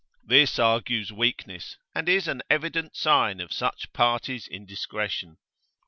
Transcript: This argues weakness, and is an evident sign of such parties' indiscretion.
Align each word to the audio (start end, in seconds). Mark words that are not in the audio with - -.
This 0.25 0.57
argues 0.57 1.13
weakness, 1.13 1.77
and 1.93 2.09
is 2.09 2.27
an 2.27 2.41
evident 2.49 2.95
sign 2.95 3.39
of 3.39 3.53
such 3.53 3.93
parties' 3.93 4.47
indiscretion. 4.47 5.37